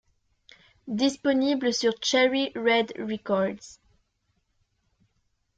[0.89, 3.77] Disponible sur Cherry Red Records.